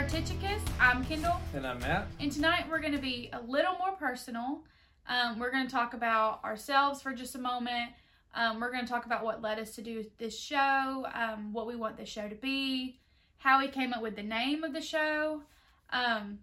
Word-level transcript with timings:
are 0.00 0.08
Tychicus. 0.08 0.62
I'm 0.80 1.04
Kendall. 1.04 1.38
And 1.52 1.66
I'm 1.66 1.78
Matt. 1.80 2.06
And 2.20 2.32
tonight 2.32 2.64
we're 2.70 2.80
going 2.80 2.94
to 2.94 2.98
be 2.98 3.28
a 3.34 3.40
little 3.42 3.74
more 3.76 3.92
personal. 3.92 4.64
Um, 5.06 5.38
we're 5.38 5.50
going 5.50 5.66
to 5.66 5.70
talk 5.70 5.92
about 5.92 6.42
ourselves 6.42 7.02
for 7.02 7.12
just 7.12 7.34
a 7.34 7.38
moment. 7.38 7.90
Um, 8.34 8.60
we're 8.60 8.72
going 8.72 8.84
to 8.84 8.90
talk 8.90 9.04
about 9.04 9.22
what 9.22 9.42
led 9.42 9.58
us 9.58 9.74
to 9.74 9.82
do 9.82 10.06
this 10.16 10.38
show, 10.38 11.06
um, 11.12 11.52
what 11.52 11.66
we 11.66 11.76
want 11.76 11.98
the 11.98 12.06
show 12.06 12.28
to 12.28 12.34
be, 12.34 12.98
how 13.36 13.60
we 13.60 13.68
came 13.68 13.92
up 13.92 14.00
with 14.00 14.16
the 14.16 14.22
name 14.22 14.64
of 14.64 14.72
the 14.72 14.80
show. 14.80 15.42
Um, 15.90 16.38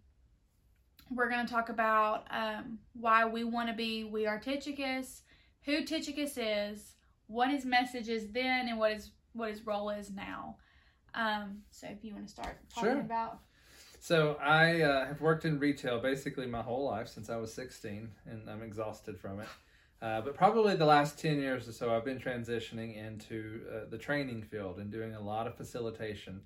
we're 1.09 1.29
going 1.29 1.45
to 1.45 1.52
talk 1.52 1.70
about 1.70 2.26
um, 2.29 2.77
why 2.93 3.26
we 3.26 3.43
want 3.43 3.70
to 3.70 3.76
be 3.76 4.04
We 4.04 4.27
Are 4.27 4.40
Tychicus, 4.40 5.23
who 5.63 5.84
Tychicus 5.84 6.38
is, 6.38 6.93
what 7.26 7.49
his 7.49 7.65
message 7.65 8.07
is 8.07 8.27
then, 8.31 8.68
and 8.68 8.77
what 8.77 8.93
his 8.93 9.09
what 9.34 9.49
his 9.49 9.65
role 9.65 9.90
is 9.90 10.12
now. 10.12 10.57
Um, 11.17 11.63
so 11.71 11.88
if 11.88 12.03
you 12.03 12.13
want 12.13 12.27
to 12.27 12.31
start 12.31 12.57
talking 12.73 12.91
Sure. 12.91 12.99
about 13.02 13.39
So 13.99 14.38
I 14.39 14.81
uh, 14.81 15.07
have 15.07 15.20
worked 15.20 15.45
in 15.45 15.59
retail 15.59 15.99
basically 15.99 16.45
my 16.45 16.62
whole 16.62 16.85
life 16.85 17.07
since 17.07 17.30
I 17.30 17.38
was 17.38 17.52
16, 17.53 18.09
and 18.27 18.49
I'm 18.49 18.62
exhausted 18.62 19.20
from 19.20 19.40
it. 19.41 19.48
Uh, 19.99 20.21
but 20.21 20.35
probably 20.35 20.76
the 20.76 20.85
last 20.85 21.17
10 21.20 21.40
years 21.40 21.67
or 21.67 21.71
so, 21.71 21.95
I've 21.95 22.05
been 22.05 22.20
transitioning 22.20 22.95
into 22.95 23.62
uh, 23.73 23.90
the 23.90 23.98
training 23.98 24.43
field 24.43 24.77
and 24.77 24.91
doing 24.91 25.15
a 25.15 25.20
lot 25.20 25.48
of 25.48 25.57
facilitation. 25.57 26.41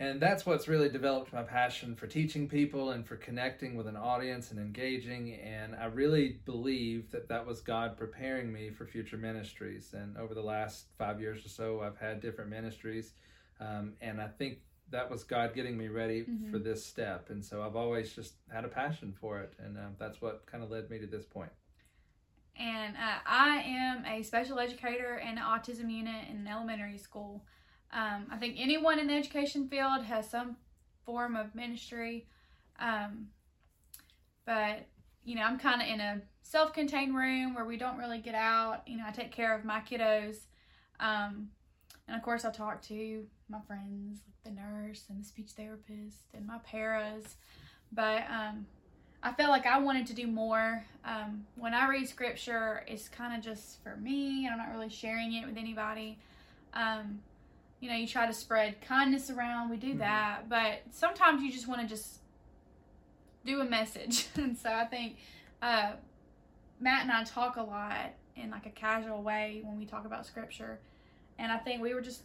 And 0.00 0.20
that's 0.22 0.46
what's 0.46 0.68
really 0.68 0.88
developed 0.88 1.32
my 1.32 1.42
passion 1.42 1.96
for 1.96 2.06
teaching 2.06 2.48
people 2.48 2.92
and 2.92 3.06
for 3.06 3.16
connecting 3.16 3.76
with 3.76 3.88
an 3.88 3.96
audience 3.96 4.50
and 4.52 4.60
engaging. 4.60 5.34
And 5.34 5.74
I 5.74 5.86
really 5.86 6.38
believe 6.46 7.10
that 7.10 7.28
that 7.28 7.44
was 7.46 7.60
God 7.60 7.98
preparing 7.98 8.52
me 8.52 8.70
for 8.70 8.86
future 8.86 9.16
ministries. 9.18 9.92
And 9.92 10.16
over 10.16 10.34
the 10.34 10.42
last 10.42 10.86
five 10.98 11.20
years 11.20 11.44
or 11.44 11.48
so, 11.48 11.80
I've 11.82 11.98
had 11.98 12.20
different 12.20 12.48
ministries. 12.48 13.12
Um, 13.60 13.94
and 14.00 14.20
I 14.20 14.28
think 14.28 14.58
that 14.90 15.10
was 15.10 15.22
God 15.24 15.54
getting 15.54 15.76
me 15.76 15.88
ready 15.88 16.22
Mhm. 16.24 16.50
for 16.50 16.58
this 16.58 16.84
step. 16.84 17.28
And 17.30 17.44
so 17.44 17.62
I've 17.62 17.76
always 17.76 18.14
just 18.14 18.34
had 18.50 18.64
a 18.64 18.68
passion 18.68 19.12
for 19.12 19.40
it. 19.40 19.52
And 19.58 19.76
um, 19.76 19.96
that's 19.98 20.20
what 20.22 20.46
kind 20.46 20.62
of 20.64 20.70
led 20.70 20.88
me 20.90 20.98
to 20.98 21.06
this 21.06 21.24
point. 21.26 21.52
and 22.60 22.96
uh, 22.96 23.18
I 23.24 23.58
am 23.64 24.04
a 24.04 24.22
special 24.24 24.58
educator 24.58 25.16
in 25.18 25.38
an 25.38 25.44
autism 25.44 25.92
unit 25.92 26.28
in 26.28 26.38
an 26.38 26.48
elementary 26.48 26.98
school. 26.98 27.44
Um, 27.92 28.26
I 28.32 28.36
think 28.36 28.56
anyone 28.58 28.98
in 28.98 29.06
the 29.06 29.14
education 29.14 29.68
field 29.68 30.02
has 30.04 30.28
some 30.28 30.56
form 31.04 31.36
of 31.36 31.54
ministry, 31.54 32.26
um, 32.80 33.30
but 34.44 34.86
you 35.24 35.36
know 35.36 35.42
I'm 35.42 35.58
kind 35.58 35.80
of 35.82 35.86
in 35.88 36.00
a 36.00 36.20
self-contained 36.42 37.14
room 37.14 37.54
where 37.54 37.64
we 37.64 37.76
don't 37.76 37.96
really 37.98 38.18
get 38.18 38.34
out. 38.34 38.82
You 38.88 38.96
know, 38.96 39.04
I 39.06 39.12
take 39.12 39.30
care 39.30 39.54
of 39.56 39.64
my 39.64 39.80
kiddos, 39.80 40.46
um, 40.98 41.50
and 42.06 42.16
of 42.16 42.22
course 42.22 42.44
I 42.44 42.50
talk 42.50 42.82
to 42.82 43.26
my 43.48 43.60
friends, 43.66 44.20
like 44.26 44.54
the 44.54 44.60
nurse 44.60 45.04
and 45.08 45.20
the 45.20 45.24
speech 45.24 45.50
therapist 45.56 46.18
and 46.34 46.46
my 46.46 46.58
paras, 46.58 47.36
but 47.92 48.24
um, 48.30 48.66
I 49.22 49.32
felt 49.32 49.50
like 49.50 49.66
I 49.66 49.78
wanted 49.78 50.06
to 50.08 50.14
do 50.14 50.26
more. 50.26 50.84
Um, 51.04 51.44
when 51.56 51.74
I 51.74 51.88
read 51.88 52.08
scripture, 52.08 52.84
it's 52.86 53.08
kind 53.08 53.36
of 53.36 53.42
just 53.42 53.82
for 53.82 53.96
me, 53.96 54.46
and 54.46 54.52
I'm 54.52 54.58
not 54.58 54.70
really 54.74 54.88
sharing 54.90 55.32
it 55.34 55.46
with 55.46 55.56
anybody. 55.56 56.18
Um, 56.74 57.20
you 57.80 57.88
know, 57.88 57.96
you 57.96 58.06
try 58.06 58.26
to 58.26 58.32
spread 58.32 58.80
kindness 58.80 59.30
around, 59.30 59.70
we 59.70 59.76
do 59.76 59.94
Mhm. 59.94 59.98
that, 59.98 60.48
but 60.48 60.82
sometimes 60.90 61.42
you 61.42 61.50
just 61.52 61.68
want 61.68 61.80
to 61.80 61.86
just 61.86 62.20
do 63.44 63.60
a 63.60 63.64
message. 63.64 64.26
and 64.36 64.56
so 64.56 64.70
I 64.72 64.84
think 64.84 65.16
uh, 65.62 65.92
Matt 66.80 67.02
and 67.02 67.12
I 67.12 67.24
talk 67.24 67.56
a 67.56 67.62
lot 67.62 68.12
in 68.36 68.50
like 68.50 68.66
a 68.66 68.70
casual 68.70 69.22
way 69.22 69.62
when 69.64 69.78
we 69.78 69.86
talk 69.86 70.04
about 70.04 70.26
scripture. 70.26 70.80
And 71.38 71.52
I 71.52 71.58
think 71.58 71.82
we 71.82 71.94
were 71.94 72.00
just, 72.00 72.22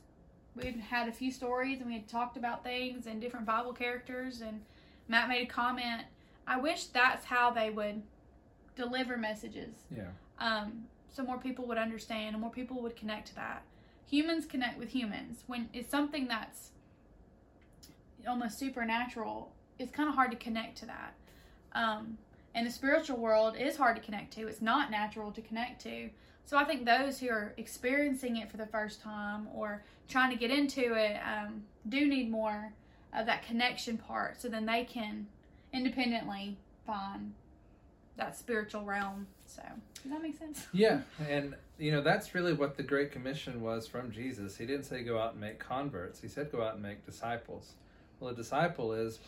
we 0.56 0.66
had 0.66 0.76
had 0.76 1.08
a 1.08 1.12
few 1.12 1.32
stories 1.32 1.80
and 1.80 1.88
we 1.88 1.94
had 1.94 2.08
talked 2.08 2.38
about 2.38 2.64
things 2.64 3.08
and 3.08 3.22
different 3.22 3.46
Bible 3.46 3.74
characters. 3.74 4.42
And 4.42 4.62
Matt 5.08 5.30
made 5.30 5.44
a 5.44 5.52
comment 5.52 6.04
I 6.48 6.58
wish 6.58 6.86
that's 6.86 7.26
how 7.26 7.52
they 7.52 7.70
would 7.70 8.02
deliver 8.76 9.18
messages. 9.18 9.76
Yeah. 9.96 10.04
Um, 10.40 10.86
so 11.10 11.24
more 11.24 11.38
people 11.38 11.66
would 11.68 11.78
understand 11.78 12.34
and 12.36 12.42
more 12.42 12.52
people 12.52 12.82
would 12.82 12.96
connect 12.96 13.28
to 13.30 13.36
that. 13.36 13.64
Humans 14.10 14.46
connect 14.46 14.78
with 14.78 14.90
humans. 14.90 15.44
When 15.48 15.70
it's 15.74 15.90
something 15.90 16.28
that's 16.28 16.72
almost 18.28 18.60
supernatural, 18.60 19.52
it's 19.80 19.92
kind 19.92 20.10
of 20.10 20.16
hard 20.16 20.32
to 20.32 20.38
connect 20.38 20.78
to 20.80 20.86
that. 20.88 21.14
Um, 21.74 22.18
and 22.56 22.68
the 22.68 22.72
spiritual 22.72 23.18
world 23.18 23.56
is 23.58 23.78
hard 23.78 23.96
to 23.96 24.02
connect 24.02 24.34
to. 24.34 24.48
It's 24.48 24.62
not 24.62 24.92
natural 24.92 25.32
to 25.32 25.42
connect 25.42 25.82
to. 25.84 26.10
So 26.46 26.58
I 26.58 26.66
think 26.66 26.86
those 26.86 27.20
who 27.20 27.30
are 27.30 27.54
experiencing 27.58 28.38
it 28.38 28.52
for 28.52 28.58
the 28.58 28.66
first 28.66 29.02
time 29.02 29.48
or 29.54 29.84
trying 30.08 30.32
to 30.32 30.38
get 30.38 30.52
into 30.52 30.94
it 30.94 31.18
um, 31.26 31.64
do 31.90 32.08
need 32.08 32.30
more 32.30 32.74
of 33.14 33.26
that 33.26 33.44
connection 33.44 33.98
part 33.98 34.42
so 34.42 34.50
then 34.50 34.66
they 34.66 34.84
can 34.84 35.28
independently 35.72 36.58
find 36.86 37.34
that 38.18 38.38
spiritual 38.38 38.84
realm. 38.84 39.28
So, 39.46 39.64
does 40.02 40.12
that 40.12 40.22
make 40.22 40.38
sense? 40.38 40.68
Yeah, 40.72 41.02
and 41.28 41.56
you 41.78 41.92
know 41.92 42.02
that's 42.02 42.36
really 42.36 42.54
what 42.54 42.78
the 42.78 42.84
Great 42.84 43.12
Commission 43.12 43.62
was 43.62 43.88
from 43.88 44.12
Jesus. 44.12 44.58
He 44.58 44.66
didn't 44.66 44.86
say 44.86 45.04
go 45.04 45.20
out 45.20 45.34
and 45.34 45.42
make 45.42 45.60
converts. 45.60 46.20
He 46.20 46.28
said 46.28 46.52
go 46.52 46.62
out 46.62 46.74
and 46.74 46.84
make 46.84 47.06
disciples. 47.06 47.74
Well, 48.20 48.32
a 48.32 48.36
disciple 48.36 48.94
is 48.94 49.20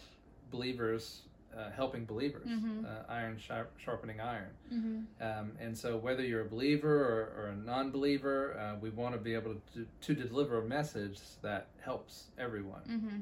believers 0.51 1.21
uh, 1.57 1.71
helping 1.71 2.05
believers, 2.05 2.47
Mhm. 2.47 2.85
uh, 2.85 3.03
iron 3.07 3.37
sharp, 3.37 3.71
sharpening 3.79 4.19
iron. 4.19 4.51
Mm-hmm. 4.73 5.23
Um, 5.23 5.51
and 5.59 5.77
so, 5.77 5.97
whether 5.97 6.23
you're 6.23 6.41
a 6.41 6.49
believer 6.49 6.93
or, 6.93 7.43
or 7.43 7.47
a 7.47 7.55
non-believer, 7.55 8.57
uh, 8.59 8.79
we 8.79 8.89
want 8.89 9.13
to 9.15 9.19
be 9.19 9.33
able 9.33 9.55
to, 9.73 9.87
to 10.01 10.13
deliver 10.13 10.59
a 10.59 10.67
message 10.67 11.19
that 11.41 11.67
helps 11.79 12.25
everyone. 12.37 12.81
Mm-hmm. 12.89 13.19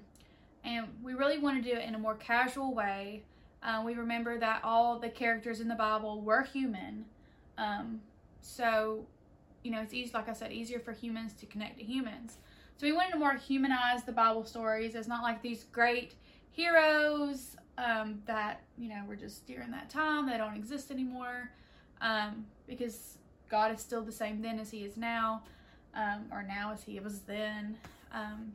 And 0.65 0.87
we 1.03 1.13
really 1.13 1.37
want 1.39 1.63
to 1.63 1.69
do 1.69 1.75
it 1.77 1.85
in 1.85 1.93
a 1.93 1.99
more 1.99 2.15
casual 2.15 2.73
way. 2.73 3.23
Uh, 3.61 3.81
we 3.85 3.93
remember 3.93 4.39
that 4.39 4.61
all 4.63 4.97
the 4.99 5.09
characters 5.09 5.59
in 5.59 5.67
the 5.67 5.75
Bible 5.75 6.21
were 6.21 6.41
human. 6.43 7.05
Um, 7.57 8.01
so, 8.41 9.05
you 9.63 9.71
know, 9.71 9.81
it's 9.81 9.93
easy, 9.93 10.11
like 10.13 10.27
I 10.27 10.33
said, 10.33 10.51
easier 10.51 10.79
for 10.79 10.91
humans 10.91 11.33
to 11.33 11.45
connect 11.45 11.77
to 11.79 11.83
humans. 11.83 12.37
So 12.77 12.87
we 12.87 12.93
wanted 12.93 13.11
to 13.11 13.19
more 13.19 13.35
humanize 13.35 14.03
the 14.03 14.11
Bible 14.11 14.43
stories. 14.43 14.95
It's 14.95 15.07
not 15.07 15.21
like 15.21 15.41
these 15.41 15.65
great 15.65 16.15
heroes 16.51 17.55
um, 17.77 18.21
that, 18.25 18.61
you 18.77 18.89
know, 18.89 19.01
were 19.07 19.15
just 19.15 19.45
during 19.47 19.71
that 19.71 19.89
time. 19.89 20.27
They 20.27 20.37
don't 20.37 20.55
exist 20.55 20.91
anymore 20.91 21.49
um, 22.01 22.45
because 22.67 23.17
God 23.49 23.73
is 23.73 23.79
still 23.81 24.01
the 24.01 24.11
same 24.11 24.41
then 24.41 24.59
as 24.59 24.69
he 24.71 24.79
is 24.83 24.97
now, 24.97 25.43
um, 25.95 26.25
or 26.31 26.43
now 26.43 26.71
as 26.71 26.83
he 26.83 26.99
was 26.99 27.19
then. 27.21 27.77
Um, 28.11 28.53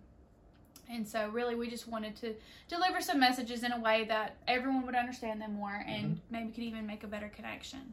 and 0.91 1.07
so, 1.07 1.29
really, 1.29 1.55
we 1.55 1.69
just 1.69 1.87
wanted 1.87 2.17
to 2.17 2.35
deliver 2.69 3.01
some 3.03 3.21
messages 3.21 3.63
in 3.63 3.73
a 3.73 3.81
way 3.81 4.05
that 4.09 4.37
everyone 4.47 4.87
would 4.87 4.95
understand 4.95 5.41
them 5.41 5.55
more 5.55 5.85
and 5.87 6.19
maybe 6.31 6.51
could 6.51 6.63
even 6.65 6.87
make 6.87 7.05
a 7.05 7.07
better 7.07 7.29
connection. 7.29 7.93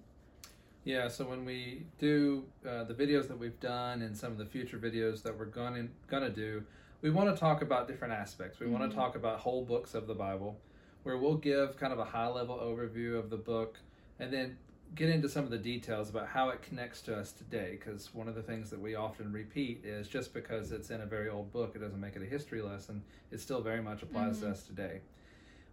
Yeah, 0.86 1.08
so 1.08 1.26
when 1.26 1.44
we 1.44 1.88
do 1.98 2.46
uh, 2.66 2.84
the 2.84 2.94
videos 2.94 3.28
that 3.28 3.38
we've 3.38 3.60
done 3.60 4.04
and 4.04 4.16
some 4.16 4.32
of 4.32 4.38
the 4.38 4.46
future 4.46 4.78
videos 4.78 5.24
that 5.24 5.38
we're 5.38 5.46
going 5.46 5.90
gonna 6.08 6.30
do, 6.30 6.64
we 7.02 7.10
want 7.10 7.34
to 7.34 7.38
talk 7.40 7.62
about 7.64 7.88
different 7.88 8.14
aspects. 8.14 8.60
We 8.60 8.68
want 8.68 8.84
Mhm. 8.84 8.90
to 8.92 8.96
talk 8.96 9.16
about 9.16 9.40
whole 9.40 9.66
books 9.66 9.94
of 9.96 10.06
the 10.08 10.14
Bible, 10.14 10.58
where 11.06 11.18
we'll 11.20 11.36
give 11.38 11.78
kind 11.78 11.94
of 11.94 12.00
a 12.00 12.04
high 12.04 12.28
level 12.28 12.58
overview 12.58 13.16
of 13.20 13.30
the 13.30 13.38
book, 13.38 13.78
and 14.18 14.34
then 14.34 14.58
get 14.96 15.08
into 15.08 15.30
some 15.30 15.44
of 15.44 15.52
the 15.52 15.58
details 15.58 16.10
about 16.10 16.28
how 16.28 16.50
it 16.50 16.64
connects 16.64 17.00
to 17.04 17.16
us 17.16 17.32
today. 17.32 17.78
Because 17.80 18.12
one 18.12 18.28
of 18.28 18.34
the 18.34 18.42
things 18.42 18.72
that 18.72 18.80
we 18.80 18.96
often 18.96 19.32
repeat 19.32 19.82
is 19.86 20.08
just 20.08 20.34
because 20.34 20.72
it's 20.72 20.90
in 20.90 21.02
a 21.02 21.06
very 21.06 21.30
old 21.30 21.54
book, 21.54 21.74
it 21.76 21.80
doesn't 21.80 22.00
make 22.00 22.16
it 22.16 22.24
a 22.24 22.26
history 22.26 22.60
lesson. 22.60 23.04
It 23.30 23.40
still 23.40 23.62
very 23.62 23.84
much 23.84 24.02
applies 24.02 24.38
Mhm. 24.38 24.42
to 24.42 24.50
us 24.50 24.64
today. 24.66 25.02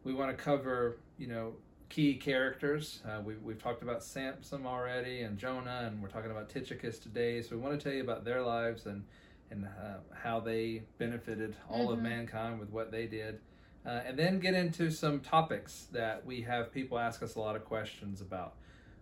We 0.04 0.12
want 0.12 0.36
to 0.36 0.44
cover, 0.44 0.98
you 1.16 1.28
know, 1.28 1.54
key 1.88 2.16
characters. 2.16 3.00
Uh, 3.06 3.22
we, 3.24 3.36
we've 3.36 3.62
talked 3.62 3.82
about 3.82 4.04
Samson 4.04 4.66
already 4.66 5.22
and 5.22 5.38
Jonah, 5.38 5.84
and 5.86 6.02
we're 6.02 6.10
talking 6.10 6.30
about 6.30 6.50
Tychicus 6.50 6.98
today. 6.98 7.40
So 7.40 7.56
we 7.56 7.62
want 7.62 7.80
to 7.80 7.82
tell 7.82 7.94
you 7.94 8.02
about 8.02 8.24
their 8.26 8.42
lives 8.42 8.84
and 8.84 9.04
and 9.50 9.66
uh, 9.66 9.98
how 10.14 10.40
they 10.40 10.82
benefited 10.96 11.54
all 11.68 11.90
of 11.90 11.98
Mhm. 11.98 12.02
mankind 12.02 12.58
with 12.60 12.70
what 12.70 12.90
they 12.90 13.06
did. 13.06 13.38
Uh, 13.84 14.00
and 14.06 14.16
then 14.18 14.38
get 14.38 14.54
into 14.54 14.90
some 14.90 15.18
topics 15.20 15.86
that 15.92 16.24
we 16.24 16.40
have 16.42 16.72
people 16.72 16.98
ask 16.98 17.22
us 17.22 17.34
a 17.34 17.40
lot 17.40 17.56
of 17.56 17.64
questions 17.64 18.20
about 18.20 18.54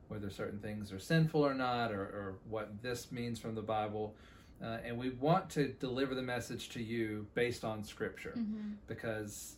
whether 0.09 0.31
certain 0.31 0.59
things 0.59 0.91
are 0.93 0.99
sinful 0.99 1.45
or 1.47 1.55
not, 1.55 1.93
or, 1.93 2.01
or 2.03 2.35
what 2.49 2.83
this 2.83 3.13
means 3.13 3.39
from 3.39 3.55
the 3.55 3.63
Bible. 3.63 4.15
Uh, 4.63 4.79
and 4.85 4.99
we 4.99 5.11
want 5.11 5.49
to 5.51 5.69
deliver 5.69 6.15
the 6.15 6.23
message 6.23 6.69
to 6.71 6.83
you 6.83 7.27
based 7.35 7.65
on 7.65 7.85
Scripture 7.85 8.35
Mm-hmm. 8.37 8.73
because 8.87 9.57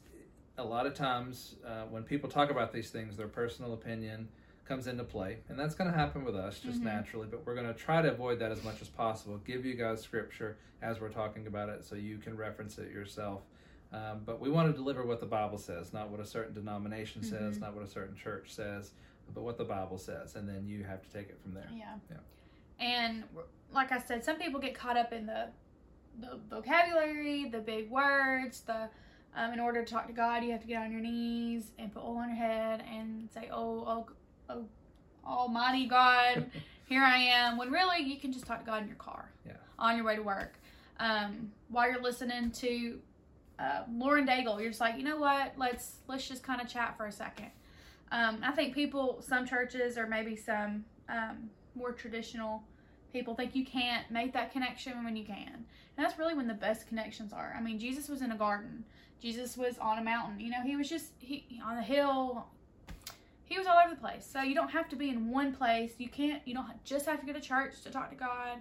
a 0.59 0.65
lot 0.65 0.87
of 0.87 0.95
times 0.95 1.55
uh, 1.67 1.85
when 1.91 2.03
people 2.03 2.29
talk 2.29 2.51
about 2.51 2.73
these 2.73 2.91
things, 2.91 3.17
their 3.17 3.29
personal 3.29 3.73
opinion 3.73 4.29
comes 4.67 4.87
into 4.87 5.03
play, 5.03 5.39
and 5.49 5.59
that's 5.59 5.75
going 5.75 5.91
to 5.91 5.97
happen 5.97 6.25
with 6.25 6.37
us 6.37 6.61
just 6.61 6.81
Mhm. 6.81 6.85
naturally. 6.85 7.27
But 7.31 7.45
we're 7.47 7.55
going 7.55 7.67
to 7.67 7.75
try 7.75 8.03
to 8.03 8.13
avoid 8.13 8.39
that 8.41 8.53
as 8.53 8.63
much 8.63 8.81
as 8.83 8.89
possible. 8.89 9.39
Give 9.39 9.65
you 9.65 9.75
guys 9.75 10.03
scripture 10.03 10.57
as 10.83 11.01
we're 11.01 11.09
talking 11.09 11.47
about 11.47 11.69
it, 11.69 11.85
so 11.85 11.95
you 11.95 12.19
can 12.19 12.37
reference 12.37 12.79
it 12.79 12.91
yourself. 12.93 13.43
Um, 13.93 14.23
but 14.25 14.41
we 14.41 14.49
want 14.50 14.69
to 14.71 14.73
deliver 14.77 15.05
what 15.05 15.21
the 15.21 15.27
Bible 15.27 15.59
says, 15.59 15.93
not 15.93 16.09
what 16.09 16.19
a 16.21 16.25
certain 16.25 16.55
denomination 16.55 17.23
says, 17.23 17.59
Mhm. 17.59 17.61
not 17.61 17.75
what 17.75 17.85
a 17.85 17.89
certain 17.89 18.17
church 18.17 18.50
says, 18.53 18.93
but 19.35 19.43
what 19.43 19.59
the 19.59 19.65
Bible 19.65 19.99
says, 19.99 20.35
and 20.35 20.49
then 20.49 20.67
you 20.67 20.83
have 20.85 21.03
to 21.03 21.11
take 21.11 21.29
it 21.29 21.39
from 21.43 21.53
there. 21.55 21.69
Yeah. 21.75 21.97
Yeah. 22.11 22.17
And 22.81 23.25
like 23.73 23.93
I 23.93 23.99
said, 23.99 24.25
some 24.25 24.37
people 24.39 24.61
get 24.61 24.75
caught 24.75 24.97
up 24.97 25.12
in 25.12 25.27
the 25.27 25.50
the 26.21 26.37
vocabulary, 26.50 27.49
the 27.49 27.61
big 27.61 27.91
words, 27.91 28.61
the 28.62 28.89
Um, 29.35 29.55
in 29.55 29.61
order 29.61 29.83
to 29.83 29.91
talk 29.91 30.06
to 30.09 30.12
God, 30.12 30.45
you 30.45 30.53
have 30.53 30.61
to 30.61 30.67
get 30.67 30.77
on 30.83 30.93
your 30.93 31.00
knees 31.00 31.73
and 31.79 31.91
put 31.91 32.03
oil 32.03 32.19
on 32.19 32.29
your 32.29 32.37
head 32.37 32.83
and 32.87 33.31
say, 33.31 33.49
"Oh, 33.50 33.83
oh, 33.87 34.06
oh, 34.50 34.69
Almighty 35.25 35.87
God, 35.87 36.50
here 36.87 37.03
I 37.03 37.17
am." 37.17 37.56
When 37.56 37.71
really, 37.71 38.00
you 38.03 38.19
can 38.21 38.31
just 38.31 38.45
talk 38.45 38.59
to 38.61 38.67
God 38.67 38.83
in 38.83 38.88
your 38.88 38.97
car, 38.99 39.31
Yeah. 39.47 39.53
on 39.79 39.97
your 39.97 40.05
way 40.05 40.17
to 40.17 40.23
work, 40.23 40.59
um, 40.99 41.50
while 41.71 41.91
you're 41.91 42.03
listening 42.03 42.50
to 42.50 43.00
uh, 43.62 43.85
Lauren 43.91 44.26
Daigle. 44.26 44.61
You're 44.61 44.70
just 44.70 44.81
like, 44.81 44.97
you 44.97 45.05
know 45.05 45.19
what? 45.19 45.53
Let's 45.56 45.97
let's 46.09 46.26
just 46.26 46.43
kind 46.43 46.61
of 46.61 46.69
chat 46.69 46.97
for 46.97 47.06
a 47.06 47.12
second. 47.12 47.50
Um, 48.11 48.38
I 48.43 48.53
think 48.53 48.75
people, 48.75 49.23
some 49.26 49.47
churches 49.47 49.97
or 49.97 50.06
maybe 50.06 50.37
some 50.37 50.85
um, 51.09 51.49
more 51.75 51.93
traditional 51.93 52.62
people 53.12 53.35
think 53.35 53.55
you 53.55 53.64
can't 53.64 54.11
make 54.11 54.32
that 54.32 54.53
connection 54.53 55.03
when 55.05 55.17
you 55.17 55.25
can. 55.25 55.64
And 55.97 56.05
that's 56.05 56.19
really 56.19 56.35
when 56.35 56.47
the 56.47 56.55
best 56.55 56.87
connections 56.88 57.32
are. 57.32 57.55
I 57.56 57.62
mean, 57.62 57.79
Jesus 57.79 58.09
was 58.09 58.20
in 58.23 58.32
a 58.32 58.37
garden. 58.37 58.85
Jesus 59.20 59.56
was 59.56 59.79
on 59.79 59.99
a 59.99 60.03
mountain. 60.03 60.41
You 60.41 60.50
know, 60.50 60.62
he 60.62 60.76
was 60.76 60.88
just 60.88 61.12
he 61.19 61.61
on 61.64 61.79
a 61.79 61.82
hill. 61.82 62.47
He 63.44 63.59
was 63.59 63.67
all 63.67 63.76
over 63.85 63.94
the 63.94 64.00
place. 64.00 64.29
So 64.31 64.43
you 64.43 64.55
don't 64.55 64.70
have 64.70 64.88
to 64.91 64.97
be 64.97 65.11
in 65.11 65.31
one 65.31 65.55
place. 65.55 65.93
You 65.99 66.09
can't. 66.09 66.43
You 66.47 66.55
don't 66.55 66.85
just 66.85 67.06
have 67.06 67.20
to 67.20 67.26
go 67.26 67.32
to 67.32 67.41
church 67.41 67.82
to 67.82 67.91
talk 67.91 68.11
to 68.11 68.17
God. 68.17 68.59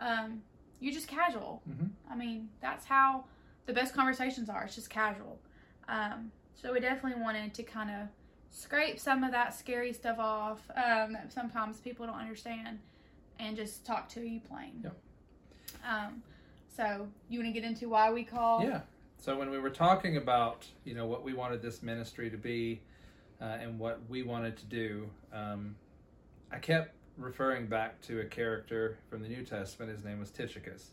Um, 0.00 0.42
you're 0.80 0.92
just 0.92 1.06
casual. 1.06 1.62
Mhm. 1.70 1.90
I 2.10 2.16
mean, 2.16 2.48
that's 2.60 2.84
how 2.86 3.24
the 3.66 3.72
best 3.72 3.94
conversations 3.94 4.48
are. 4.48 4.64
It's 4.64 4.74
just 4.74 4.90
casual. 4.90 5.38
Um, 5.88 6.32
so 6.54 6.72
we 6.72 6.80
definitely 6.80 7.20
wanted 7.22 7.54
to 7.54 7.62
kind 7.62 7.90
of 7.90 8.08
scrape 8.50 8.98
some 8.98 9.24
of 9.24 9.32
that 9.32 9.54
scary 9.54 9.92
stuff 9.92 10.18
off 10.18 10.60
um, 10.76 11.12
that 11.14 11.32
sometimes 11.32 11.80
people 11.80 12.06
don't 12.06 12.18
understand 12.18 12.78
and 13.38 13.56
just 13.56 13.84
talk 13.84 14.08
to 14.10 14.20
you 14.20 14.40
plain. 14.40 14.80
Yep. 14.84 14.96
Um, 15.88 16.22
so 16.74 17.08
you 17.28 17.40
want 17.40 17.54
to 17.54 17.60
get 17.60 17.66
into 17.66 17.88
why 17.88 18.12
we 18.12 18.24
call? 18.24 18.62
Yeah. 18.62 18.80
So 19.18 19.36
when 19.36 19.50
we 19.50 19.58
were 19.58 19.70
talking 19.70 20.16
about 20.16 20.66
you 20.84 20.94
know 20.94 21.06
what 21.06 21.22
we 21.22 21.32
wanted 21.32 21.62
this 21.62 21.82
ministry 21.82 22.30
to 22.30 22.36
be 22.36 22.80
uh, 23.40 23.58
and 23.60 23.78
what 23.78 24.00
we 24.08 24.22
wanted 24.22 24.56
to 24.58 24.64
do, 24.66 25.08
um, 25.32 25.74
I 26.50 26.58
kept 26.58 26.94
referring 27.16 27.66
back 27.66 28.00
to 28.02 28.20
a 28.20 28.24
character 28.24 28.98
from 29.08 29.22
the 29.22 29.28
New 29.28 29.44
Testament. 29.44 29.92
His 29.92 30.04
name 30.04 30.18
was 30.18 30.30
Tychicus. 30.30 30.90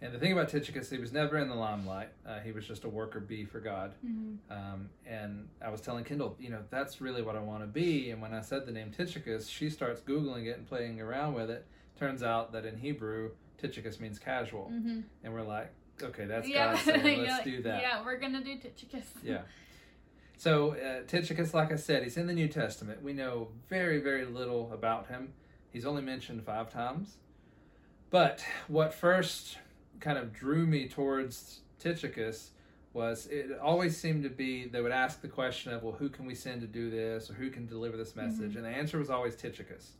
And 0.00 0.14
the 0.14 0.18
thing 0.18 0.32
about 0.32 0.48
Tychicus, 0.48 0.90
he 0.90 0.98
was 0.98 1.12
never 1.12 1.38
in 1.38 1.48
the 1.48 1.56
limelight. 1.56 2.10
Uh, 2.24 2.38
he 2.38 2.52
was 2.52 2.64
just 2.66 2.84
a 2.84 2.88
worker 2.88 3.18
bee 3.18 3.44
for 3.44 3.58
God. 3.58 3.94
hmm 4.00 4.34
Um, 4.48 4.90
and 5.04 5.48
I 5.60 5.70
was 5.70 5.80
telling 5.80 6.04
Kendall, 6.04 6.36
you 6.38 6.50
know, 6.50 6.62
that's 6.70 7.00
really 7.00 7.20
what 7.22 7.34
I 7.34 7.40
want 7.40 7.62
to 7.62 7.66
be. 7.66 8.10
And 8.10 8.22
when 8.22 8.32
I 8.32 8.40
said 8.40 8.64
the 8.64 8.70
name 8.72 8.92
Tychicus, 8.92 9.48
she 9.48 9.68
starts 9.70 10.00
Googling 10.00 10.46
it 10.46 10.56
and 10.56 10.68
playing 10.68 11.00
around 11.00 11.34
with 11.34 11.50
it. 11.50 11.66
Turns 11.98 12.22
out 12.22 12.52
that 12.52 12.64
in 12.64 12.76
Hebrew, 12.76 13.30
Tychicus 13.60 13.98
means 13.98 14.20
casual. 14.20 14.66
hmm 14.66 15.00
And 15.24 15.34
we're 15.34 15.42
like, 15.42 15.72
okay, 16.00 16.26
that's 16.26 16.48
yeah. 16.48 16.74
God 16.74 16.84
saying, 16.84 17.22
let's 17.26 17.42
do 17.44 17.60
that. 17.62 17.82
Yeah, 17.82 18.04
we're 18.04 18.18
gonna 18.18 18.42
do 18.44 18.56
Tychicus. 18.56 19.06
Yeah. 19.22 19.40
So 20.36 20.76
uh, 20.76 21.02
Tychicus, 21.08 21.52
like 21.52 21.72
I 21.72 21.76
said, 21.76 22.04
he's 22.04 22.16
in 22.16 22.28
the 22.28 22.32
New 22.32 22.46
Testament. 22.46 23.02
We 23.02 23.12
know 23.12 23.48
very, 23.68 23.98
very 23.98 24.24
little 24.24 24.70
about 24.72 25.08
him. 25.08 25.32
He's 25.72 25.84
only 25.84 26.02
mentioned 26.02 26.44
five 26.44 26.72
times. 26.72 27.16
But 28.10 28.44
what 28.68 28.94
first 28.94 29.58
kind 30.00 30.18
of 30.18 30.32
drew 30.32 30.66
me 30.66 30.88
towards 30.88 31.60
Tychicus 31.78 32.50
was 32.94 33.26
it 33.26 33.58
always 33.62 33.96
seemed 33.96 34.22
to 34.24 34.30
be 34.30 34.66
they 34.66 34.80
would 34.80 34.92
ask 34.92 35.20
the 35.20 35.28
question 35.28 35.72
of, 35.72 35.82
well, 35.82 35.94
who 35.94 36.08
can 36.08 36.26
we 36.26 36.34
send 36.34 36.60
to 36.62 36.66
do 36.66 36.90
this 36.90 37.30
or 37.30 37.34
who 37.34 37.50
can 37.50 37.66
deliver 37.66 37.96
this 37.96 38.16
message? 38.16 38.56
And 38.56 38.64
the 38.64 38.70
answer 38.70 38.98
was 38.98 39.10
always 39.10 39.36
Tychicus. 39.36 39.92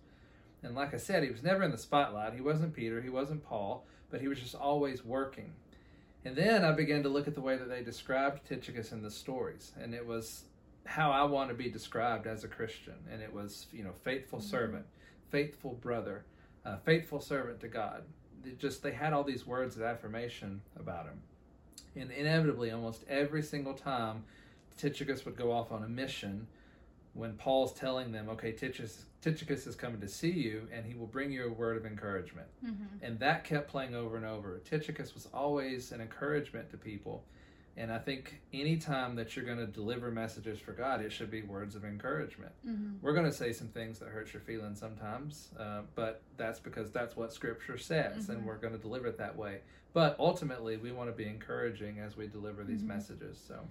And 0.62 0.74
like 0.74 0.94
I 0.94 0.96
said, 0.96 1.22
he 1.22 1.30
was 1.30 1.42
never 1.42 1.62
in 1.62 1.70
the 1.70 1.78
spotlight. 1.78 2.34
He 2.34 2.40
wasn't 2.40 2.74
Peter, 2.74 3.00
he 3.00 3.10
wasn't 3.10 3.44
Paul, 3.44 3.84
but 4.10 4.20
he 4.20 4.28
was 4.28 4.40
just 4.40 4.54
always 4.54 5.04
working. 5.04 5.52
And 6.24 6.34
then 6.34 6.64
I 6.64 6.72
began 6.72 7.02
to 7.04 7.08
look 7.08 7.28
at 7.28 7.34
the 7.34 7.40
way 7.40 7.56
that 7.56 7.68
they 7.68 7.82
described 7.82 8.46
Tychicus 8.46 8.92
in 8.92 9.02
the 9.02 9.10
stories, 9.10 9.72
and 9.80 9.94
it 9.94 10.04
was 10.04 10.44
how 10.84 11.10
I 11.10 11.22
want 11.22 11.50
to 11.50 11.54
be 11.54 11.70
described 11.70 12.26
as 12.26 12.44
a 12.44 12.48
Christian. 12.48 12.94
And 13.12 13.22
it 13.22 13.32
was, 13.32 13.66
you 13.72 13.84
know, 13.84 13.92
faithful 13.92 14.40
servant, 14.40 14.86
faithful 15.30 15.74
brother, 15.74 16.24
uh, 16.64 16.78
faithful 16.78 17.20
servant 17.20 17.60
to 17.60 17.68
God. 17.68 18.02
They 18.44 18.52
just 18.52 18.82
they 18.82 18.93
had 18.93 19.12
all 19.12 19.25
these 19.25 19.46
words 19.46 19.76
of 19.76 19.82
affirmation 19.82 20.62
about 20.79 21.06
him, 21.06 21.20
and 21.96 22.11
inevitably, 22.11 22.70
almost 22.70 23.05
every 23.08 23.43
single 23.43 23.75
time, 23.75 24.25
Tychicus 24.76 25.25
would 25.25 25.37
go 25.37 25.52
off 25.52 25.73
on 25.73 25.82
a 25.82 25.88
mission. 25.88 26.46
When 27.14 27.35
Paul's 27.35 27.73
telling 27.73 28.12
them, 28.12 28.29
"Okay, 28.29 28.52
Tychicus, 28.52 29.06
Tychicus 29.23 29.67
is 29.67 29.75
coming 29.75 30.00
to 30.00 30.08
see 30.08 30.31
you, 30.31 30.69
and 30.73 30.87
he 30.87 30.94
will 30.94 31.06
bring 31.06 31.32
you 31.32 31.46
a 31.46 31.52
word 31.52 31.76
of 31.76 31.85
encouragement." 31.87 32.49
hmm 32.61 32.73
and 33.02 33.19
that 33.20 33.44
kept 33.44 33.69
playing 33.69 33.94
over 33.94 34.17
and 34.17 34.26
over. 34.26 34.58
Tychicus 34.58 35.14
was 35.14 35.26
always 35.32 35.93
an 35.93 36.00
encouragement 36.00 36.69
to 36.70 36.76
people, 36.76 37.25
and 37.78 37.92
I 37.92 37.98
think 37.98 38.40
anytime 38.52 39.14
that 39.16 39.36
you're 39.36 39.44
going 39.44 39.58
to 39.58 39.66
deliver 39.66 40.10
messages 40.10 40.58
for 40.58 40.72
God, 40.72 41.00
it 41.00 41.12
should 41.12 41.30
be 41.30 41.42
words 41.42 41.76
of 41.76 41.84
encouragement. 41.84 42.52
hmm 42.64 42.96
We're 43.00 43.12
going 43.12 43.26
to 43.26 43.32
say 43.32 43.52
some 43.52 43.69
things 43.69 44.00
that 44.00 44.08
hurt 44.08 44.32
your 44.32 44.42
feelings 44.42 44.80
sometimes, 44.80 45.50
uh, 45.58 45.82
but 45.94 46.22
that's 46.36 46.58
because 46.58 46.90
that's 46.90 47.16
what 47.16 47.32
Scripture 47.32 47.78
says, 47.78 48.28
and 48.28 48.40
Mhm. 48.40 48.44
we're 48.44 48.56
going 48.58 48.72
to 48.72 48.78
deliver 48.80 49.06
it 49.06 49.16
that 49.19 49.36
way. 49.36 49.60
But 49.92 50.16
ultimately, 50.19 50.76
we 50.76 50.90
want 50.90 51.08
to 51.08 51.16
be 51.16 51.26
encouraging 51.28 52.00
as 52.00 52.16
we 52.16 52.26
deliver 52.26 52.64
these 52.64 52.82
Mhm. 52.82 52.88
messages. 52.88 53.38
So, 53.38 53.69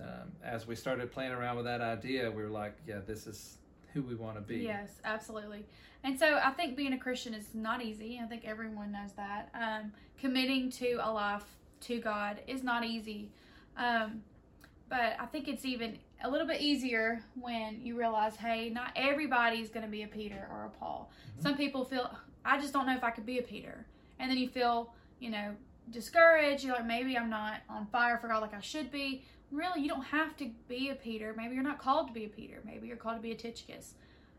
um, 0.00 0.32
as 0.42 0.66
we 0.66 0.74
started 0.74 1.12
playing 1.12 1.32
around 1.32 1.56
with 1.56 1.66
that 1.66 1.82
idea, 1.82 2.30
we 2.30 2.42
were 2.42 2.48
like, 2.48 2.74
"Yeah, 2.86 3.00
this 3.00 3.26
is 3.26 3.58
who 3.92 4.02
we 4.02 4.14
want 4.14 4.36
to 4.36 4.42
be." 4.42 4.56
Yes, 4.58 5.00
absolutely. 5.04 5.66
And 6.02 6.18
so 6.18 6.40
I 6.42 6.50
think 6.52 6.76
being 6.76 6.94
a 6.94 6.98
Christian 6.98 7.34
is 7.34 7.54
not 7.54 7.82
easy. 7.82 8.18
I 8.22 8.26
think 8.26 8.44
everyone 8.44 8.90
knows 8.92 9.12
that. 9.12 9.50
Um, 9.54 9.92
committing 10.18 10.70
to 10.70 10.94
a 11.02 11.12
life 11.12 11.46
to 11.84 11.98
God 12.00 12.40
is 12.46 12.62
not 12.62 12.84
easy. 12.84 13.30
Um, 13.76 14.22
but 14.88 15.16
I 15.18 15.26
think 15.26 15.48
it's 15.48 15.64
even 15.64 15.98
a 16.22 16.30
little 16.30 16.46
bit 16.46 16.60
easier 16.60 17.22
when 17.40 17.80
you 17.82 17.98
realize, 17.98 18.36
hey, 18.36 18.70
not 18.70 18.92
everybody's 18.96 19.70
going 19.70 19.84
to 19.84 19.90
be 19.90 20.02
a 20.02 20.06
Peter 20.08 20.48
or 20.50 20.66
a 20.66 20.70
Paul. 20.70 21.10
Mhm. 21.38 21.42
Some 21.42 21.56
people 21.56 21.84
feel, 21.84 22.10
I 22.44 22.60
just 22.60 22.72
don't 22.72 22.86
know 22.86 22.94
if 22.94 23.04
I 23.04 23.10
could 23.10 23.26
be 23.26 23.38
a 23.38 23.42
Peter. 23.42 23.86
And 24.18 24.30
then 24.30 24.38
you 24.38 24.48
feel, 24.48 24.92
you 25.18 25.30
know, 25.30 25.54
discouraged. 25.90 26.64
You're 26.64 26.74
like, 26.74 26.86
maybe 26.86 27.16
I'm 27.18 27.30
not 27.30 27.60
on 27.68 27.86
fire 27.86 28.18
for 28.18 28.28
God 28.28 28.40
like 28.42 28.54
I 28.54 28.60
should 28.60 28.90
be. 28.90 29.24
Really, 29.50 29.82
you 29.82 29.88
don't 29.88 30.04
have 30.04 30.36
to 30.38 30.50
be 30.68 30.90
a 30.90 30.94
Peter. 30.94 31.34
Maybe 31.36 31.54
you're 31.54 31.64
not 31.64 31.78
called 31.78 32.08
to 32.08 32.12
be 32.12 32.24
a 32.24 32.28
Peter. 32.28 32.60
Maybe 32.64 32.86
you're 32.88 32.96
called 32.96 33.16
to 33.16 33.22
be 33.22 33.32
a 33.32 33.36
Tychicus. 33.36 33.94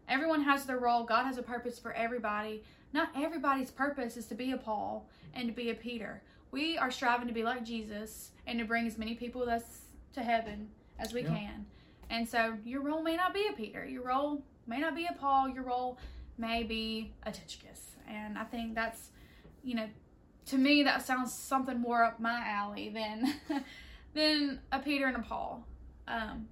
Everyone 0.07 0.41
has 0.41 0.65
their 0.65 0.77
role. 0.77 1.03
God 1.03 1.25
has 1.25 1.37
a 1.37 1.43
purpose 1.43 1.79
for 1.79 1.93
everybody. 1.93 2.63
Not 2.93 3.09
everybody's 3.15 3.71
purpose 3.71 4.17
is 4.17 4.25
to 4.27 4.35
be 4.35 4.51
a 4.51 4.57
Paul 4.57 5.07
and 5.33 5.47
to 5.47 5.53
be 5.53 5.69
a 5.69 5.75
Peter. 5.75 6.21
We 6.55 6.77
are 6.77 6.89
striving 6.89 7.27
to 7.27 7.33
be 7.33 7.43
like 7.43 7.65
Jesus 7.65 8.31
and 8.47 8.57
to 8.59 8.63
bring 8.65 8.88
as 8.88 8.97
many 8.97 9.13
people 9.15 9.41
with 9.41 9.50
us 9.50 9.88
to 10.13 10.24
heaven 10.24 10.69
as 10.97 11.13
we 11.13 11.21
Yeah. 11.21 11.35
can. 11.35 11.65
And 12.09 12.25
so 12.25 12.57
your 12.63 12.81
role 12.81 13.03
may 13.03 13.17
not 13.17 13.33
be 13.33 13.45
a 13.50 13.51
Peter. 13.51 13.85
Your 13.85 14.03
role 14.03 14.41
may 14.65 14.79
not 14.79 14.95
be 14.95 15.05
a 15.05 15.12
Paul. 15.12 15.50
Your 15.50 15.63
role 15.63 16.00
may 16.38 16.63
be 16.63 17.12
a 17.24 17.31
Tychicus. 17.33 17.97
And 18.07 18.38
I 18.38 18.45
think 18.45 18.74
that's, 18.74 19.09
you 19.65 19.75
know, 19.75 19.89
to 20.45 20.57
me 20.57 20.83
that 20.83 21.01
sounds 21.01 21.33
something 21.33 21.77
more 21.81 22.05
up 22.05 22.21
my 22.21 22.39
alley 22.47 22.88
than 22.88 23.33
than 24.13 24.62
a 24.71 24.79
Peter 24.79 25.07
and 25.07 25.17
a 25.17 25.21
Paul. 25.24 25.67
Um, 26.07 26.47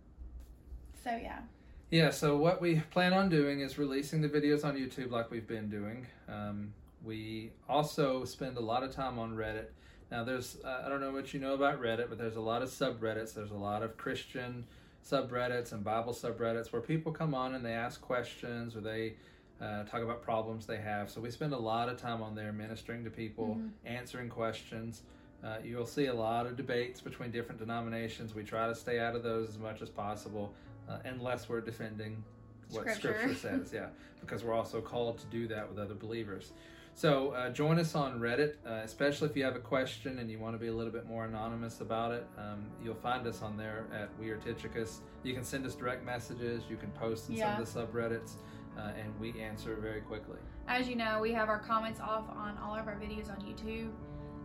so 1.02 1.12
yeah. 1.16 1.44
Yeah, 1.92 2.10
so 2.10 2.36
what 2.36 2.60
we 2.60 2.82
plan 2.92 3.14
on 3.14 3.30
doing 3.30 3.62
is 3.62 3.78
releasing 3.78 4.20
the 4.20 4.28
videos 4.28 4.66
on 4.66 4.76
YouTube 4.76 5.12
like 5.12 5.32
we've 5.32 5.48
been 5.48 5.70
doing. 5.70 6.08
Um, 6.28 6.74
we 7.06 7.54
also 7.70 8.26
spend 8.26 8.58
a 8.58 8.62
lot 8.62 8.84
of 8.84 8.92
time 8.92 9.18
on 9.18 9.34
Reddit. 9.38 9.68
Now, 10.14 10.24
there's, 10.24 10.58
uh, 10.64 10.84
I 10.86 10.90
don't 10.90 11.02
know 11.02 11.12
what 11.12 11.34
you 11.34 11.40
know 11.40 11.56
about 11.56 11.82
Reddit, 11.82 12.08
but 12.08 12.20
there's 12.20 12.36
a 12.36 12.40
lot 12.40 12.62
of 12.62 12.70
subreddits. 12.70 13.34
There's 13.34 13.50
a 13.50 13.56
lot 13.56 13.82
of 13.82 13.98
Christian 13.98 14.64
subreddits 15.04 15.72
and 15.72 15.84
Bible 15.84 16.14
subreddits 16.14 16.72
where 16.72 16.84
people 16.84 17.12
come 17.12 17.34
on 17.34 17.56
and 17.56 17.66
they 17.66 17.74
ask 17.74 18.00
questions 18.00 18.76
or 18.76 18.82
they 18.82 19.16
uh, 19.60 19.84
talk 19.86 20.04
about 20.04 20.22
problems 20.22 20.68
they 20.68 20.78
have. 20.78 21.10
So 21.10 21.20
we 21.20 21.32
spend 21.32 21.52
a 21.52 21.58
lot 21.58 21.90
of 21.90 21.98
time 21.98 22.22
on 22.22 22.36
there 22.36 22.54
ministering 22.54 23.04
to 23.06 23.10
people, 23.10 23.56
Mhm. 23.60 23.72
answering 23.86 24.30
questions. 24.30 25.02
Uh, 25.44 25.58
you'll 25.64 25.86
see 25.88 26.06
a 26.06 26.14
lot 26.14 26.46
of 26.46 26.58
debates 26.58 27.02
between 27.02 27.32
different 27.32 27.58
denominations. 27.60 28.36
We 28.36 28.44
try 28.44 28.68
to 28.68 28.76
stay 28.76 29.00
out 29.00 29.16
of 29.16 29.24
those 29.24 29.50
as 29.50 29.58
much 29.58 29.82
as 29.82 29.90
possible, 29.90 30.54
uh, 30.88 31.00
unless 31.06 31.50
we're 31.50 31.62
defending 31.62 32.24
what 32.70 32.82
Scripture. 32.82 33.14
Scripture 33.18 33.36
says. 33.36 33.74
Yeah, 33.74 33.88
because 34.22 34.44
we're 34.44 34.54
also 34.54 34.80
called 34.80 35.18
to 35.20 35.26
do 35.28 35.48
that 35.48 35.68
with 35.68 35.80
other 35.80 35.96
believers. 35.96 36.52
So 36.96 37.32
uh, 37.32 37.50
join 37.50 37.80
us 37.80 37.96
on 37.96 38.20
Reddit, 38.20 38.54
uh, 38.68 38.82
especially 38.84 39.28
if 39.30 39.36
you 39.36 39.44
have 39.44 39.56
a 39.56 39.60
question 39.60 40.20
and 40.20 40.30
you 40.30 40.38
want 40.38 40.54
to 40.54 40.60
be 40.60 40.68
a 40.68 40.74
little 40.74 40.94
bit 40.94 41.08
more 41.08 41.26
anonymous 41.26 41.82
about 41.82 42.12
it. 42.12 42.26
Um, 42.38 42.68
you'll 42.84 42.94
find 42.94 43.26
us 43.26 43.42
on 43.42 43.58
there 43.58 43.88
at 43.92 44.10
We 44.20 44.30
Are 44.30 44.38
Tychicus. 44.38 45.02
You 45.24 45.34
can 45.34 45.44
send 45.44 45.66
us 45.66 45.74
direct 45.76 46.06
messages. 46.06 46.64
You 46.70 46.78
can 46.78 46.92
post 46.92 47.30
in 47.30 47.36
Yeah. 47.36 47.56
some 47.56 47.64
of 47.64 47.94
the 47.94 48.00
subreddits, 48.00 48.36
uh, 48.78 48.92
and 49.02 49.20
we 49.20 49.40
answer 49.42 49.76
very 49.76 50.02
quickly. 50.02 50.38
As 50.68 50.88
you 50.88 50.96
know, 50.96 51.20
we 51.20 51.32
have 51.34 51.50
our 51.50 51.60
comments 51.60 52.00
off 52.00 52.30
on 52.30 52.58
all 52.60 52.76
of 52.76 52.88
our 52.88 52.96
videos 52.96 53.30
on 53.32 53.38
YouTube. 53.42 53.92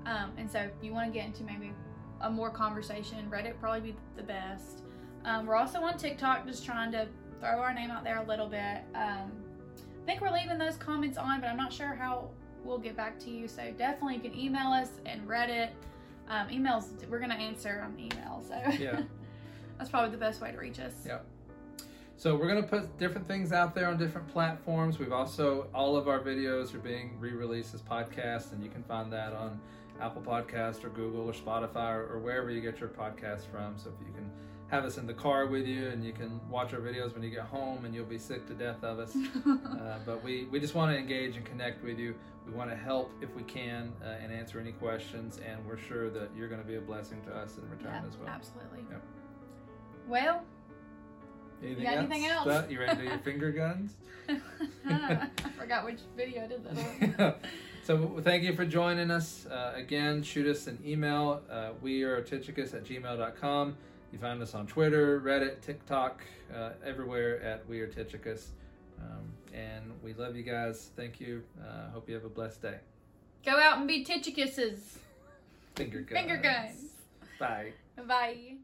Um, 0.07 0.33
and 0.39 0.51
so 0.51 0.61
if 0.61 0.73
you 0.83 0.93
want 0.95 1.13
to 1.13 1.13
get 1.13 1.27
into 1.27 1.45
maybe 1.45 1.73
a 2.23 2.31
more 2.31 2.51
conversation, 2.51 3.29
Reddit 3.31 3.61
probably 3.61 3.93
be 3.93 3.97
the 4.17 4.23
best. 4.23 4.83
Um, 5.27 5.45
we're 5.47 5.55
also 5.57 5.81
on 5.81 5.99
TikTok, 5.99 6.47
just 6.47 6.65
trying 6.65 6.93
to 6.93 7.09
throw 7.41 7.61
our 7.61 7.75
name 7.75 7.91
out 7.91 8.05
there 8.05 8.19
a 8.19 8.25
little 8.25 8.49
bit. 8.49 8.83
Um, 8.95 9.33
think 10.09 10.23
we're 10.23 10.31
leaving 10.31 10.57
those 10.57 10.77
comments 10.77 11.19
on, 11.19 11.39
but 11.39 11.51
I'm 11.51 11.59
not 11.59 11.71
sure 11.71 11.95
how 11.95 12.31
we'll 12.65 12.79
get 12.79 12.97
back 12.97 13.19
to 13.21 13.31
you. 13.31 13.47
So 13.47 13.71
definitely 13.77 14.15
you 14.15 14.21
can 14.23 14.35
email 14.39 14.69
us 14.69 14.89
and 15.05 15.29
Reddit. 15.29 15.69
Um, 16.31 16.49
emails, 16.49 17.07
we're 17.11 17.19
gonna 17.19 17.35
answer 17.35 17.83
on 17.85 17.99
email, 18.01 18.43
so 18.47 18.55
Yeah. 18.83 19.03
that's 19.79 19.91
probably 19.91 20.11
the 20.11 20.17
best 20.17 20.41
way 20.41 20.51
to 20.51 20.57
reach 20.57 20.81
us. 20.81 20.95
Yeah. 21.07 21.19
So 22.17 22.35
we're 22.35 22.49
gonna 22.49 22.63
put 22.67 22.97
different 22.97 23.29
things 23.29 23.53
out 23.53 23.75
there 23.75 23.87
on 23.87 23.99
different 23.99 24.29
platforms. 24.29 24.99
We've 24.99 25.13
also 25.13 25.69
all 25.75 25.95
of 25.95 26.09
our 26.09 26.21
videos 26.21 26.75
are 26.75 26.79
being 26.81 27.21
re-released 27.21 27.75
as 27.75 27.83
podcasts, 27.83 28.53
and 28.53 28.65
you 28.65 28.71
can 28.71 28.83
find 28.85 29.13
that 29.13 29.35
on 29.35 29.61
Apple 30.01 30.23
Podcast 30.23 30.85
or 30.85 30.89
Google 30.89 31.29
or 31.29 31.35
Spotify 31.35 31.95
or, 31.95 32.15
or 32.15 32.19
wherever 32.19 32.51
you 32.51 32.63
get 32.63 32.81
your 32.81 32.89
podcast 32.89 33.43
from. 33.53 33.77
So 33.77 33.91
if 33.91 34.07
you 34.07 34.13
can 34.15 34.31
have 34.69 34.85
us 34.85 34.99
in 34.99 35.07
the 35.07 35.15
car 35.15 35.47
with 35.47 35.67
you, 35.67 35.89
and 35.89 36.05
you 36.05 36.13
can 36.13 36.41
watch 36.51 36.75
our 36.75 36.81
videos 36.81 37.15
when 37.15 37.23
you 37.23 37.31
get 37.31 37.45
home, 37.45 37.85
and 37.85 37.95
you'll 37.95 38.05
be 38.05 38.19
sick 38.19 38.47
to 38.47 38.55
death 38.55 38.83
of 38.83 38.99
us. 38.99 39.17
Uh, 39.79 39.99
but 40.05 40.23
we, 40.23 40.45
we 40.51 40.61
just 40.61 40.75
want 40.75 40.93
to 40.93 40.99
engage 40.99 41.37
and 41.37 41.45
connect 41.47 41.83
with 41.83 41.99
you. 41.99 42.15
We 42.47 42.53
want 42.53 42.69
to 42.69 42.77
help 42.77 43.11
if 43.23 43.35
we 43.35 43.43
can 43.45 43.93
uh, 44.03 44.09
and 44.23 44.31
answer 44.33 44.61
any 44.61 44.73
questions, 44.73 45.41
and 45.49 45.65
we're 45.67 45.79
sure 45.79 46.11
that 46.11 46.29
you're 46.37 46.49
going 46.49 46.61
to 46.61 46.67
be 46.67 46.75
a 46.77 46.81
blessing 46.81 47.23
to 47.27 47.35
us 47.35 47.57
in 47.57 47.69
return 47.71 48.05
as 48.07 48.17
well. 48.19 48.29
Absolutely. 48.29 48.81
Yep. 48.91 49.03
Well, 50.09 50.43
Anything, 51.63 51.85
got 51.85 51.95
anything 51.95 52.27
else? 52.27 52.71
You 52.71 52.79
ready 52.81 52.97
to 52.97 53.03
do 53.03 53.09
your 53.09 53.19
finger 53.25 53.51
guns? 53.51 53.97
I 54.29 55.29
forgot 55.59 55.85
which 55.85 56.01
video 56.17 56.45
I 56.45 56.47
did 56.47 56.65
that 56.65 57.21
on. 57.21 57.35
so 57.83 58.21
thank 58.23 58.43
you 58.43 58.55
for 58.55 58.65
joining 58.65 59.11
us. 59.11 59.47
Uh, 59.47 59.73
again, 59.75 60.23
shoot 60.23 60.47
us 60.47 60.67
an 60.67 60.79
email. 60.85 61.43
Uh, 61.51 61.71
we 61.81 62.03
are 62.03 62.21
Tychicus 62.21 62.75
at 62.75 62.85
gmail.com. 62.85 63.77
You 64.13 64.19
find 64.19 64.43
us 64.43 64.55
on 64.55 64.67
Twitter, 64.67 65.21
Reddit, 65.21 65.61
TikTok, 65.61 66.23
uh, 66.55 66.71
everywhere 66.85 67.43
at 67.43 67.69
We 67.69 67.81
Are 67.81 67.87
Tychicus. 67.87 68.49
Um, 69.01 69.33
and 69.53 69.93
we 70.03 70.15
love 70.15 70.35
you 70.35 70.43
guys. 70.43 70.91
Thank 70.97 71.21
you. 71.21 71.43
Uh, 71.61 71.91
hope 71.91 72.09
you 72.09 72.15
have 72.15 72.25
a 72.25 72.31
blessed 72.31 72.63
day. 72.63 72.79
Go 73.45 73.59
out 73.59 73.79
and 73.79 73.87
be 73.87 74.05
Tychicuses. 74.05 74.79
Finger 75.77 76.01
guns. 76.01 76.21
Finger 76.21 76.37
guns. 76.39 76.91
Bye. 77.39 77.73
Bye. 78.07 78.58